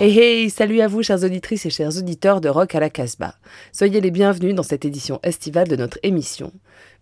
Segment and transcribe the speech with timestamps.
[0.00, 3.36] Hey hey, salut à vous chères auditrices et chers auditeurs de Rock à la Casbah.
[3.70, 6.52] Soyez les bienvenus dans cette édition estivale de notre émission.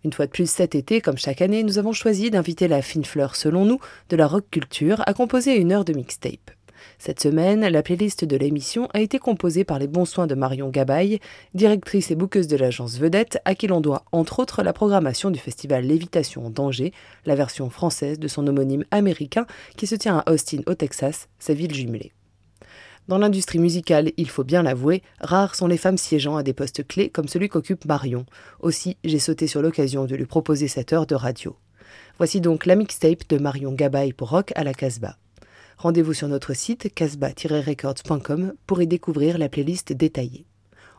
[0.05, 3.03] Une fois de plus cet été, comme chaque année, nous avons choisi d'inviter la fine
[3.03, 3.79] fleur, selon nous,
[4.09, 6.51] de la rock culture à composer une heure de mixtape.
[6.97, 10.69] Cette semaine, la playlist de l'émission a été composée par les bons soins de Marion
[10.69, 11.19] Gabaye,
[11.53, 15.39] directrice et bouqueuse de l'agence Vedette, à qui l'on doit entre autres la programmation du
[15.39, 16.93] festival Lévitation d'Angers,
[17.25, 19.45] la version française de son homonyme américain
[19.77, 22.11] qui se tient à Austin au Texas, sa ville jumelée.
[23.07, 26.87] Dans l'industrie musicale, il faut bien l'avouer, rares sont les femmes siégeant à des postes
[26.87, 28.27] clés comme celui qu'occupe Marion.
[28.59, 31.55] Aussi, j'ai sauté sur l'occasion de lui proposer cette heure de radio.
[32.19, 35.17] Voici donc la mixtape de Marion Gabaye pour Rock à la Casbah.
[35.79, 40.45] Rendez-vous sur notre site casbah-records.com pour y découvrir la playlist détaillée.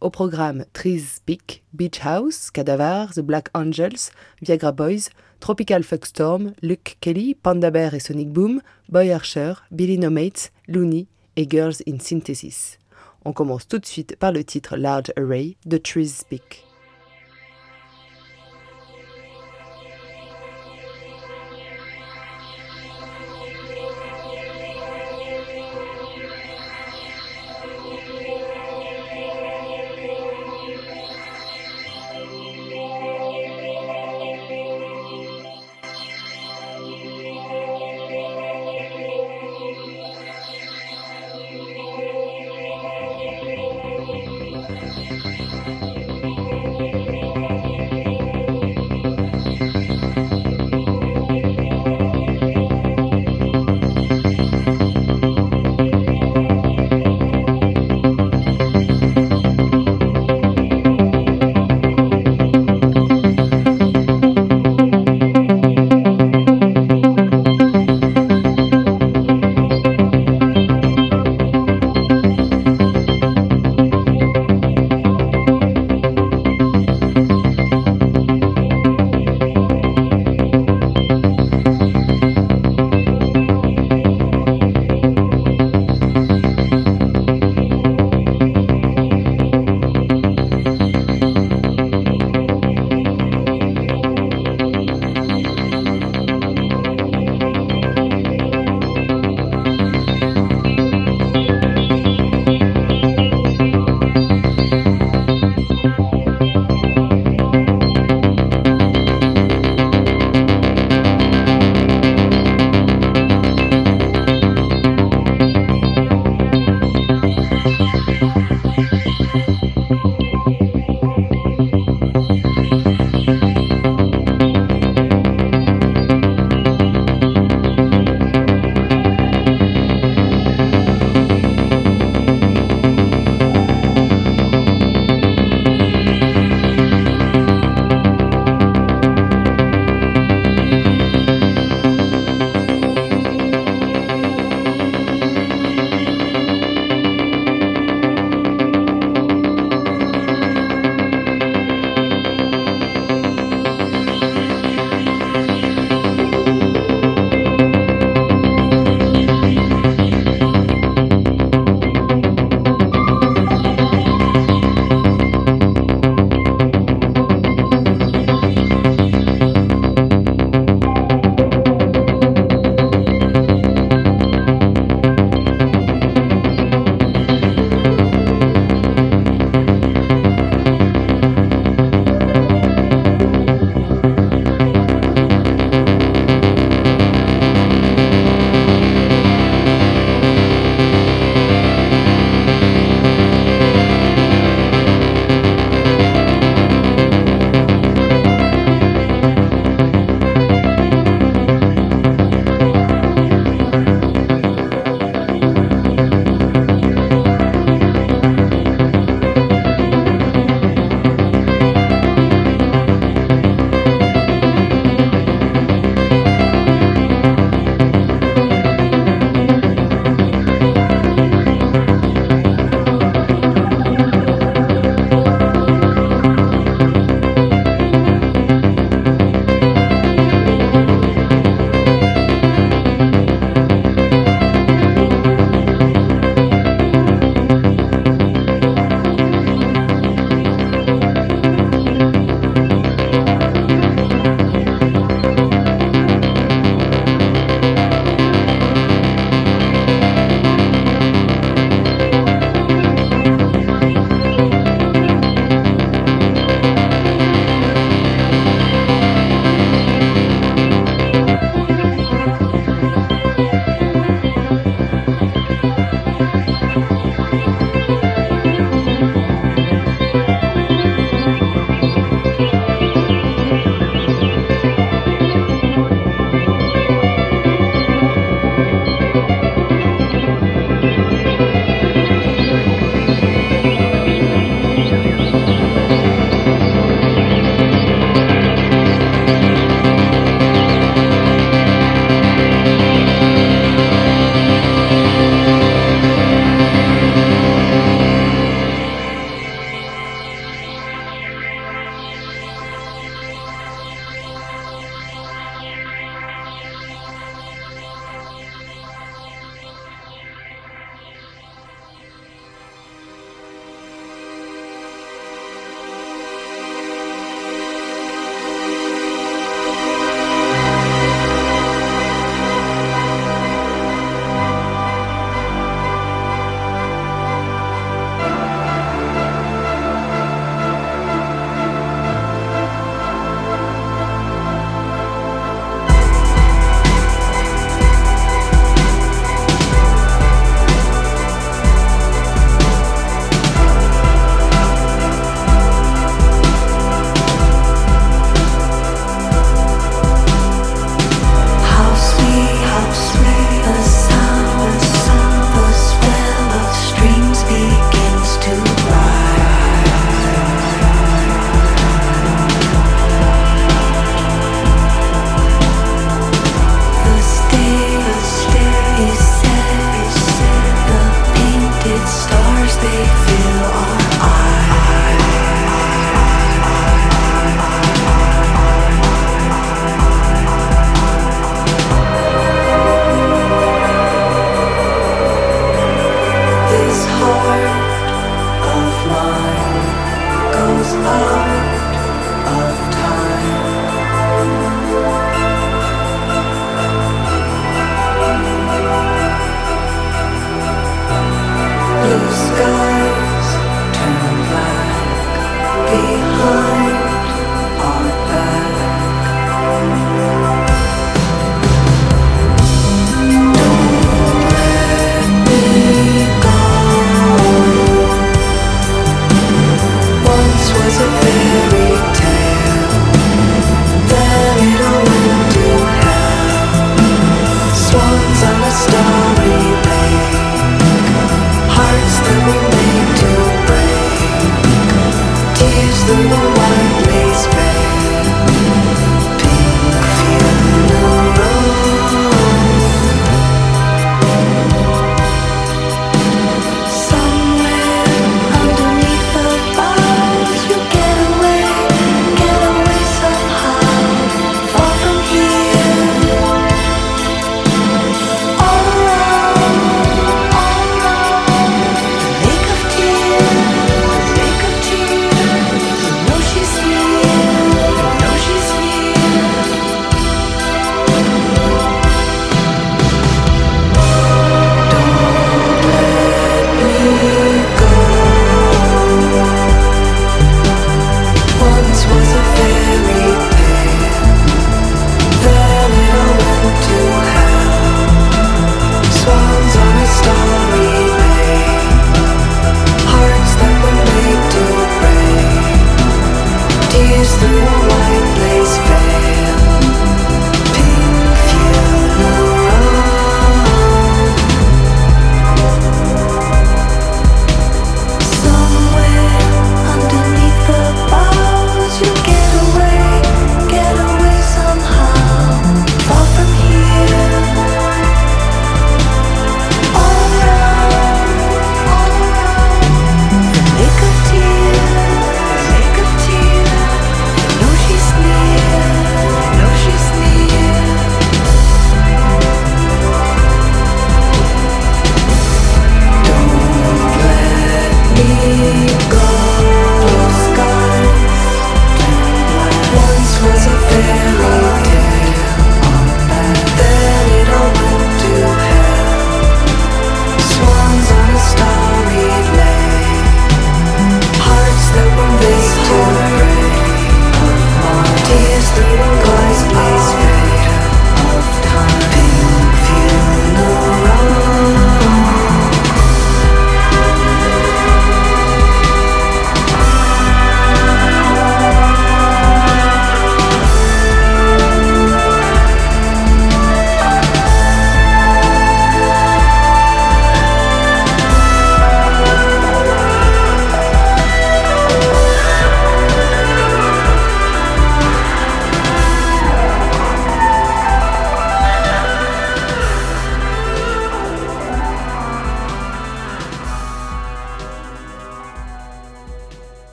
[0.00, 4.10] Au programme Trees Speak, Beach House, Cadavar, The Black Angels,
[4.42, 10.10] Viagra Boys, Tropical Fuckstorm, Luke Kelly, Panda Bear et Sonic Boom, Boy Archer, Billy No
[10.10, 12.78] Mates, Looney et Girls in Synthesis.
[13.24, 16.63] On commence tout de suite par le titre Large Array de Trees Speak.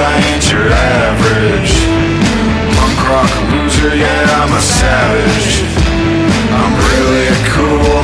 [0.00, 1.74] I ain't your average.
[2.76, 5.50] Punk rock loser, yeah, I'm a savage.
[6.60, 8.02] I'm really cool.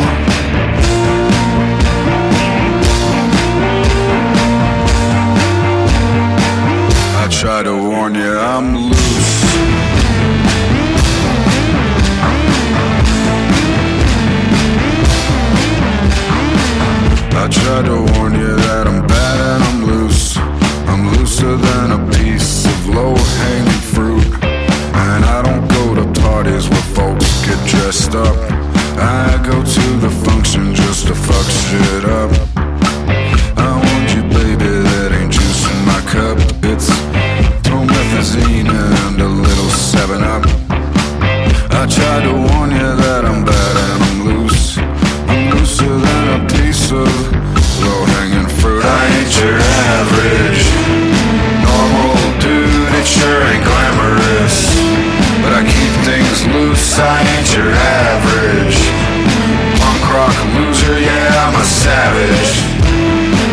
[7.17, 9.05] I try to warn you, I'm loose.
[17.37, 18.24] I try to warn
[28.17, 32.54] I go to the function just to fuck shit up.
[56.95, 58.79] guess I ain't your average
[59.81, 62.53] Punk rock loser, yeah, I'm a savage.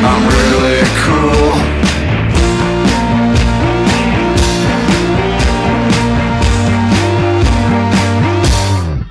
[0.04, 1.51] I'm really cool.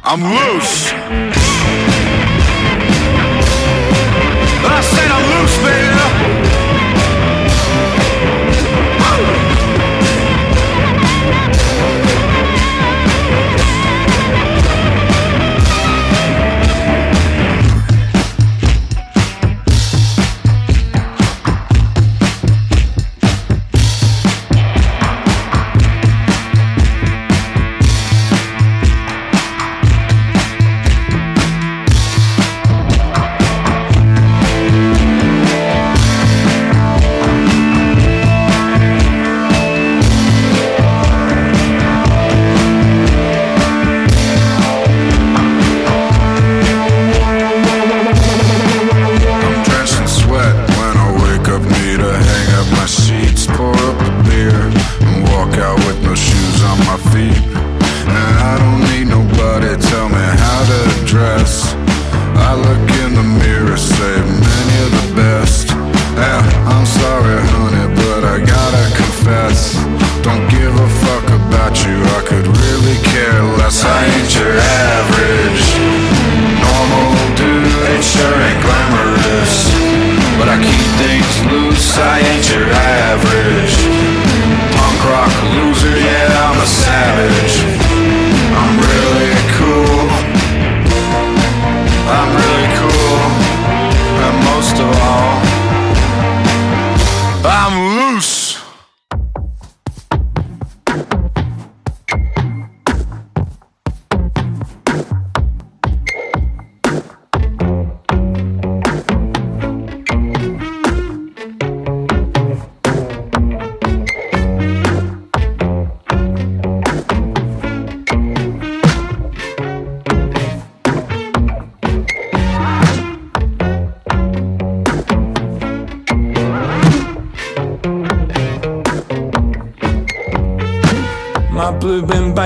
[0.02, 0.99] I'm loose!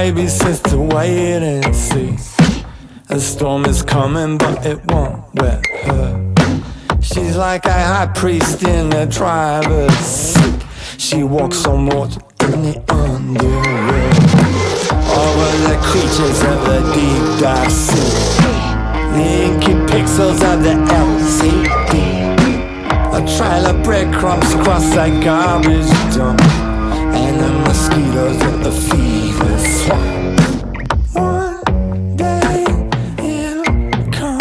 [0.04, 2.16] Baby says to wait and see.
[3.08, 6.34] A storm is coming, but it won't wet her.
[7.00, 10.62] She's like a high priest in a driver's seat.
[10.98, 12.20] She walks on water
[12.52, 14.14] in the underworld.
[15.22, 18.12] Over the creatures of the deep dark sea.
[19.14, 20.74] The inky pixels of the
[21.06, 21.94] LCD.
[23.18, 26.63] A trail of breadcrumbs across that garbage dump.
[27.34, 28.70] And the mosquitoes at the.
[31.14, 32.64] One day
[33.18, 33.64] it'll
[34.12, 34.38] come.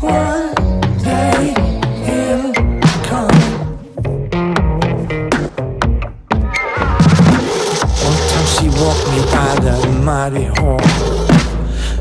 [0.00, 0.54] One
[1.04, 1.52] day
[2.08, 2.52] it'll
[3.04, 3.40] come.
[8.00, 10.80] One time she walked me by the mighty hall.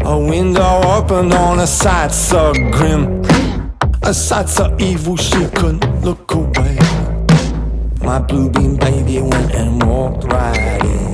[0.05, 3.12] A window opened on a sight so grim,
[4.33, 6.77] sight so evil she couldn't look away.
[8.01, 11.12] My blue beam baby went and walked right in.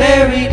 [0.00, 0.49] Buried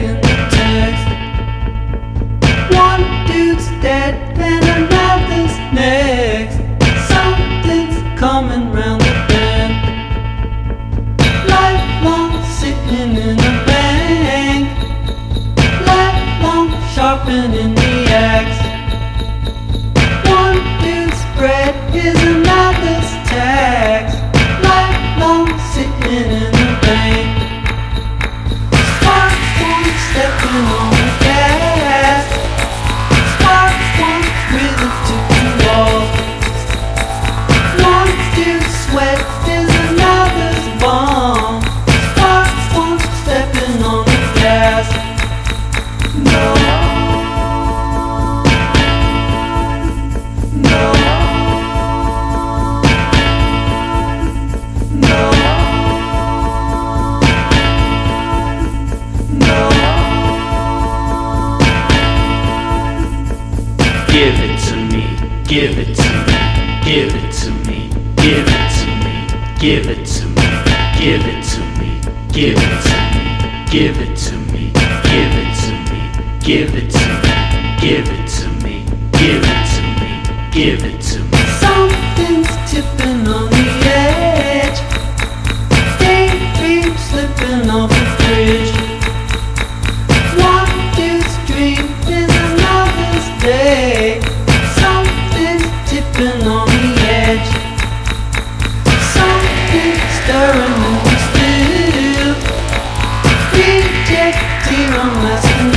[104.67, 105.13] Serum,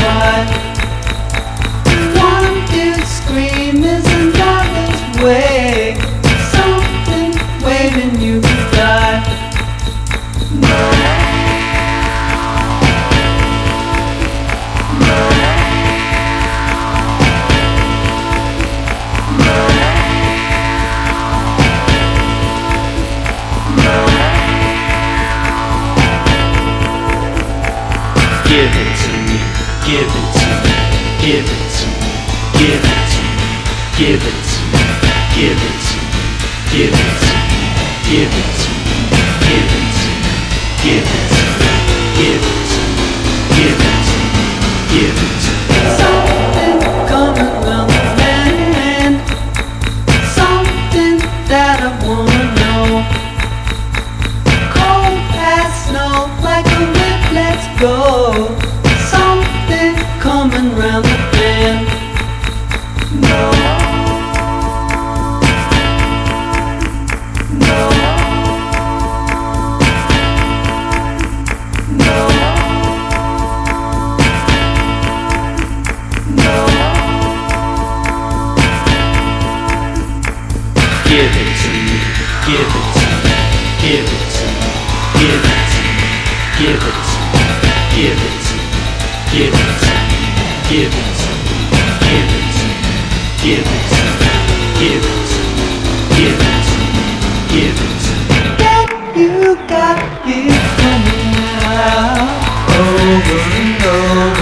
[0.02, 0.69] why?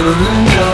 [0.09, 0.68] Turn down.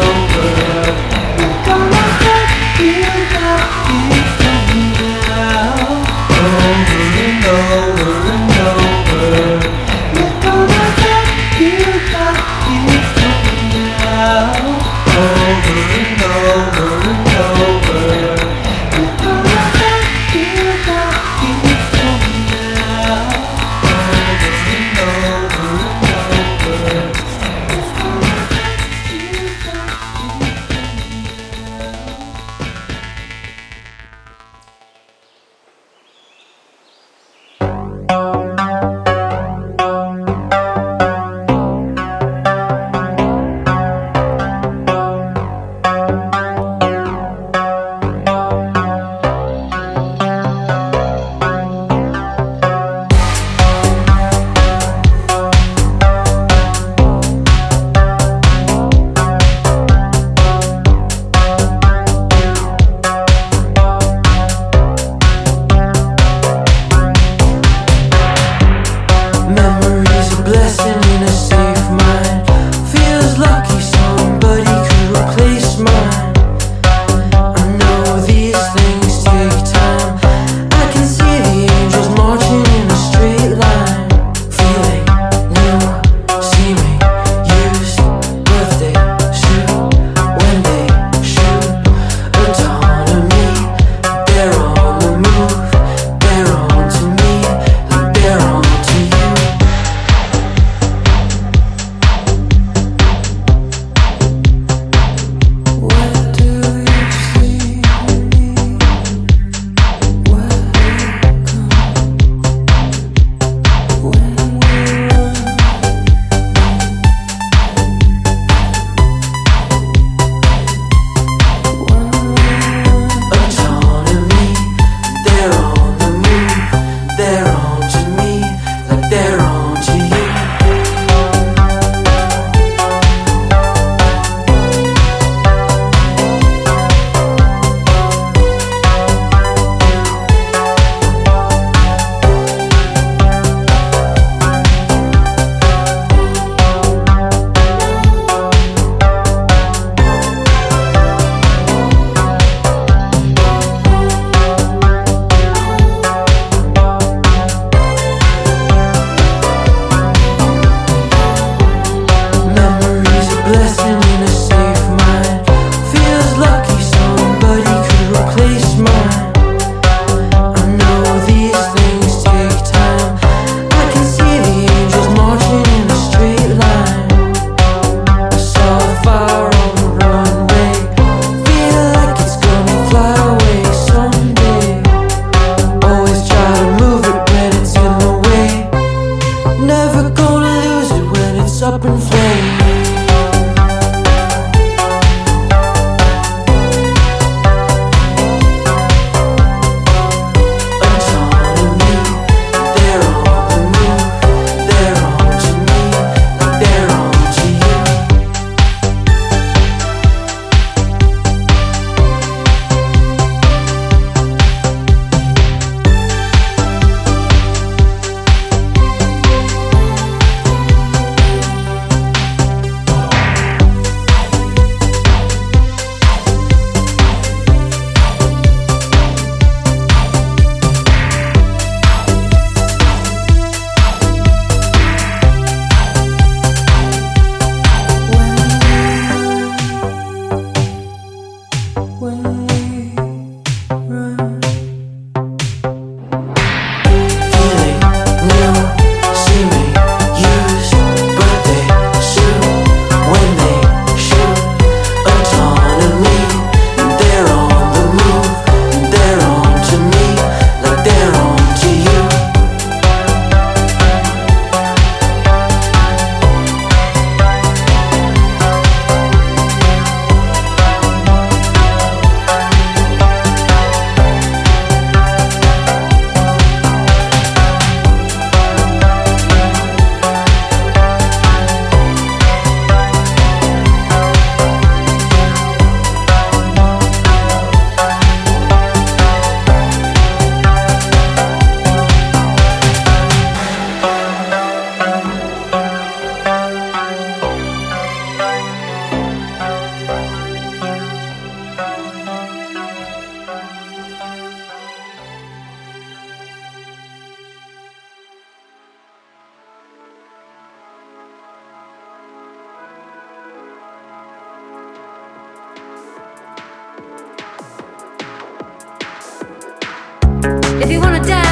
[320.66, 321.25] If you wanna die,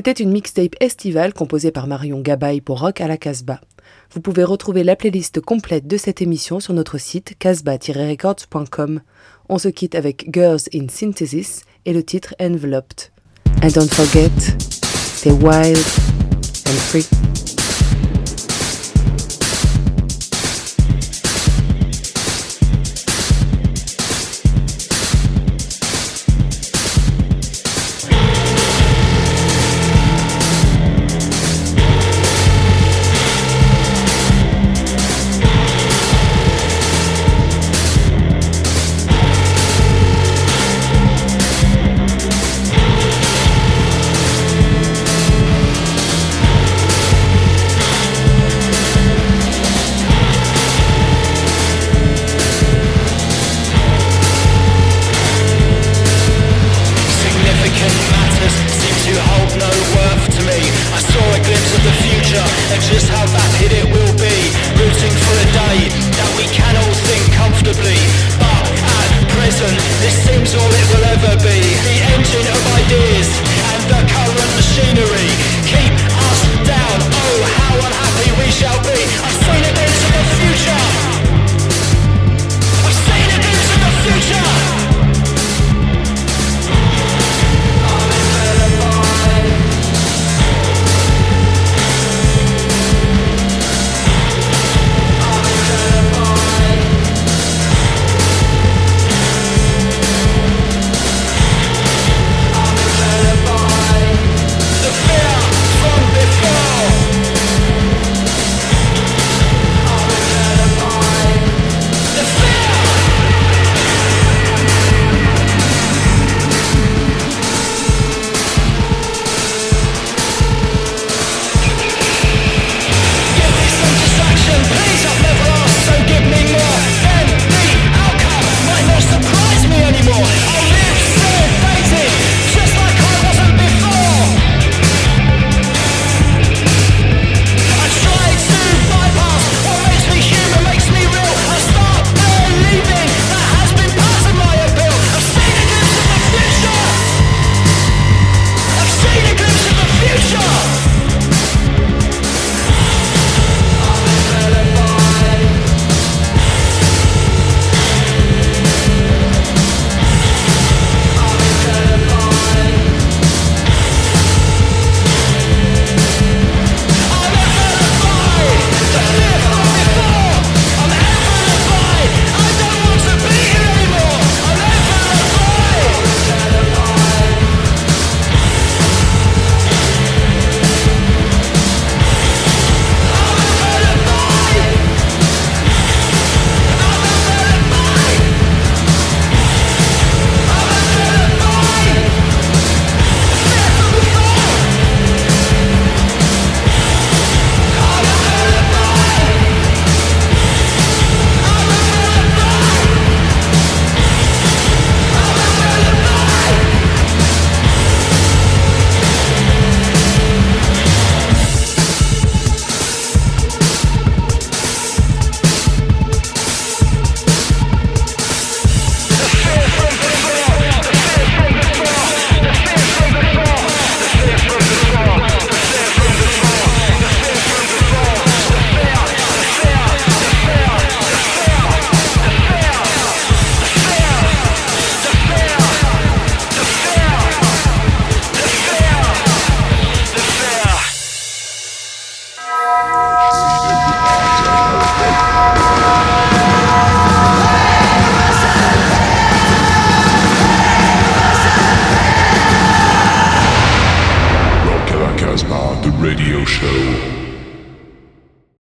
[0.00, 3.60] C'était une mixtape estivale composée par Marion Gabaye pour Rock à la Casbah.
[4.14, 9.02] Vous pouvez retrouver la playlist complète de cette émission sur notre site casbah-records.com.
[9.50, 13.10] On se quitte avec Girls in Synthesis et le titre Enveloped.
[13.62, 14.30] And don't forget,
[15.18, 17.29] stay wild and free.